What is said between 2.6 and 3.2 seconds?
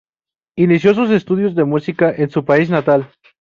natal.